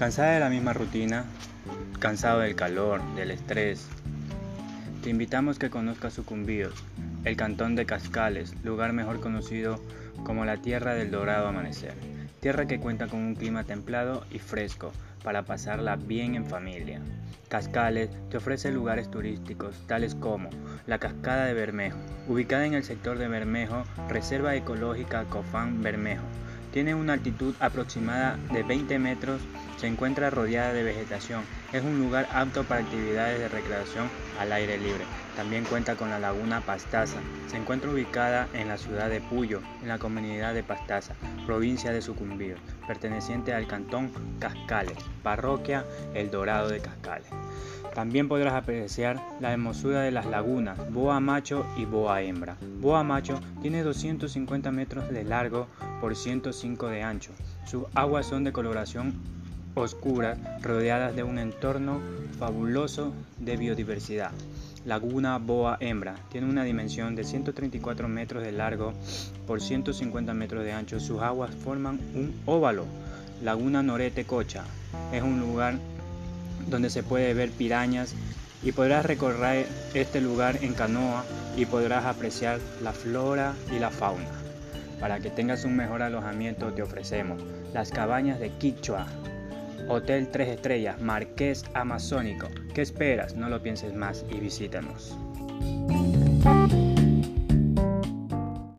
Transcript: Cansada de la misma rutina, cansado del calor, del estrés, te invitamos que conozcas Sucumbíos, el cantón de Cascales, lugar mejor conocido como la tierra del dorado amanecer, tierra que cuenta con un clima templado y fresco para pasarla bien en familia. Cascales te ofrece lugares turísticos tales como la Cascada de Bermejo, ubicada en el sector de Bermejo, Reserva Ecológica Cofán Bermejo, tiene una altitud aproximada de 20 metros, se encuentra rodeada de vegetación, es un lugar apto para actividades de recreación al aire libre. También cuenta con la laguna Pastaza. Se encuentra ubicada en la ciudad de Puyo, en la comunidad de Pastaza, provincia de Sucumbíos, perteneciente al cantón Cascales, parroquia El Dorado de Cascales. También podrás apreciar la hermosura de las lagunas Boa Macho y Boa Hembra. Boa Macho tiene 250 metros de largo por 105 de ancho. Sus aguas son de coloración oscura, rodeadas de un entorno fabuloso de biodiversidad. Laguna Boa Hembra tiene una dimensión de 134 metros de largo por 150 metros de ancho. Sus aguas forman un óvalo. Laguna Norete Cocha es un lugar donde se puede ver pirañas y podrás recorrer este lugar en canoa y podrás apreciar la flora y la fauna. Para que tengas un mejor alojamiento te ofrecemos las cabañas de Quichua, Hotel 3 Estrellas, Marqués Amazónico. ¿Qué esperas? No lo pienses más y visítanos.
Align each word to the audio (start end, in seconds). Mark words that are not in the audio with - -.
Cansada 0.00 0.30
de 0.30 0.40
la 0.40 0.48
misma 0.48 0.72
rutina, 0.72 1.26
cansado 1.98 2.40
del 2.40 2.54
calor, 2.54 3.02
del 3.16 3.30
estrés, 3.30 3.86
te 5.02 5.10
invitamos 5.10 5.58
que 5.58 5.68
conozcas 5.68 6.14
Sucumbíos, 6.14 6.72
el 7.26 7.36
cantón 7.36 7.76
de 7.76 7.84
Cascales, 7.84 8.54
lugar 8.64 8.94
mejor 8.94 9.20
conocido 9.20 9.78
como 10.24 10.46
la 10.46 10.56
tierra 10.56 10.94
del 10.94 11.10
dorado 11.10 11.48
amanecer, 11.48 11.92
tierra 12.40 12.66
que 12.66 12.80
cuenta 12.80 13.08
con 13.08 13.20
un 13.20 13.34
clima 13.34 13.64
templado 13.64 14.24
y 14.30 14.38
fresco 14.38 14.90
para 15.22 15.42
pasarla 15.42 15.96
bien 15.96 16.34
en 16.34 16.46
familia. 16.46 17.02
Cascales 17.50 18.08
te 18.30 18.38
ofrece 18.38 18.72
lugares 18.72 19.10
turísticos 19.10 19.86
tales 19.86 20.14
como 20.14 20.48
la 20.86 20.96
Cascada 20.96 21.44
de 21.44 21.52
Bermejo, 21.52 21.98
ubicada 22.26 22.64
en 22.64 22.72
el 22.72 22.84
sector 22.84 23.18
de 23.18 23.28
Bermejo, 23.28 23.84
Reserva 24.08 24.56
Ecológica 24.56 25.24
Cofán 25.24 25.82
Bermejo, 25.82 26.24
tiene 26.72 26.94
una 26.94 27.14
altitud 27.14 27.54
aproximada 27.60 28.38
de 28.50 28.62
20 28.62 28.98
metros, 28.98 29.42
se 29.80 29.86
encuentra 29.86 30.28
rodeada 30.28 30.74
de 30.74 30.82
vegetación, 30.82 31.42
es 31.72 31.82
un 31.82 31.98
lugar 31.98 32.28
apto 32.34 32.64
para 32.64 32.82
actividades 32.82 33.38
de 33.38 33.48
recreación 33.48 34.10
al 34.38 34.52
aire 34.52 34.76
libre. 34.76 35.04
También 35.36 35.64
cuenta 35.64 35.96
con 35.96 36.10
la 36.10 36.18
laguna 36.18 36.60
Pastaza. 36.60 37.18
Se 37.46 37.56
encuentra 37.56 37.90
ubicada 37.90 38.46
en 38.52 38.68
la 38.68 38.76
ciudad 38.76 39.08
de 39.08 39.22
Puyo, 39.22 39.62
en 39.80 39.88
la 39.88 39.98
comunidad 39.98 40.52
de 40.52 40.62
Pastaza, 40.62 41.14
provincia 41.46 41.92
de 41.92 42.02
Sucumbíos, 42.02 42.60
perteneciente 42.86 43.54
al 43.54 43.66
cantón 43.66 44.10
Cascales, 44.38 44.98
parroquia 45.22 45.86
El 46.12 46.30
Dorado 46.30 46.68
de 46.68 46.80
Cascales. 46.80 47.28
También 47.94 48.28
podrás 48.28 48.52
apreciar 48.52 49.18
la 49.40 49.50
hermosura 49.50 50.02
de 50.02 50.10
las 50.10 50.26
lagunas 50.26 50.78
Boa 50.92 51.20
Macho 51.20 51.64
y 51.78 51.86
Boa 51.86 52.20
Hembra. 52.20 52.58
Boa 52.80 53.02
Macho 53.02 53.40
tiene 53.62 53.82
250 53.82 54.70
metros 54.72 55.08
de 55.10 55.24
largo 55.24 55.68
por 56.02 56.14
105 56.14 56.88
de 56.88 57.02
ancho. 57.02 57.32
Sus 57.64 57.84
aguas 57.94 58.26
son 58.26 58.44
de 58.44 58.52
coloración 58.52 59.39
oscura, 59.74 60.36
rodeadas 60.62 61.14
de 61.14 61.22
un 61.22 61.38
entorno 61.38 62.00
fabuloso 62.38 63.12
de 63.38 63.56
biodiversidad. 63.56 64.32
Laguna 64.84 65.38
Boa 65.38 65.76
Hembra 65.80 66.16
tiene 66.30 66.48
una 66.48 66.64
dimensión 66.64 67.14
de 67.14 67.24
134 67.24 68.08
metros 68.08 68.42
de 68.42 68.52
largo 68.52 68.94
por 69.46 69.60
150 69.60 70.32
metros 70.32 70.64
de 70.64 70.72
ancho. 70.72 70.98
Sus 71.00 71.20
aguas 71.20 71.54
forman 71.54 72.00
un 72.14 72.34
óvalo. 72.46 72.86
Laguna 73.42 73.82
Norete 73.82 74.24
Cocha 74.24 74.64
es 75.12 75.22
un 75.22 75.38
lugar 75.38 75.74
donde 76.68 76.90
se 76.90 77.02
puede 77.02 77.34
ver 77.34 77.50
pirañas 77.50 78.14
y 78.62 78.72
podrás 78.72 79.04
recorrer 79.06 79.66
este 79.94 80.20
lugar 80.20 80.58
en 80.62 80.74
canoa 80.74 81.24
y 81.56 81.66
podrás 81.66 82.04
apreciar 82.04 82.58
la 82.82 82.92
flora 82.92 83.54
y 83.74 83.78
la 83.78 83.90
fauna. 83.90 84.28
Para 84.98 85.20
que 85.20 85.30
tengas 85.30 85.64
un 85.64 85.76
mejor 85.76 86.02
alojamiento 86.02 86.72
te 86.72 86.82
ofrecemos 86.82 87.42
las 87.72 87.90
cabañas 87.90 88.38
de 88.40 88.50
Quichua, 88.50 89.06
Hotel 89.88 90.28
3 90.28 90.48
Estrellas, 90.48 91.00
Marqués 91.00 91.64
Amazónico. 91.74 92.48
¿Qué 92.74 92.82
esperas? 92.82 93.36
No 93.36 93.48
lo 93.48 93.62
pienses 93.62 93.94
más 93.94 94.24
y 94.30 94.40
visítanos. 94.40 95.16